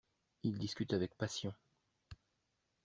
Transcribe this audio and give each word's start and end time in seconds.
Ils 0.41 0.57
discutent 0.57 0.93
avec 0.93 1.13
passion. 1.15 1.53